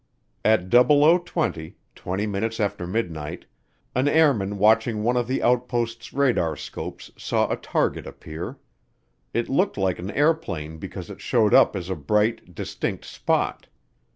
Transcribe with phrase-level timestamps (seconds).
[0.43, 3.45] At 0020, twenty minutes after midnight,
[3.93, 8.57] an airman watching one of the outpost's radarscopes saw a target appear.
[9.31, 13.67] It looked like an airplane because it showed up as a bright, distinct spot.